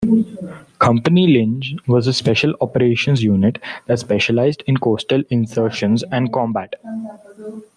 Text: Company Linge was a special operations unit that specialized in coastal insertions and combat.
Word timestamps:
Company 0.79 1.27
Linge 1.27 1.75
was 1.85 2.07
a 2.07 2.13
special 2.13 2.55
operations 2.59 3.21
unit 3.21 3.59
that 3.85 3.99
specialized 3.99 4.63
in 4.65 4.77
coastal 4.77 5.21
insertions 5.29 6.03
and 6.11 6.33
combat. 6.33 6.73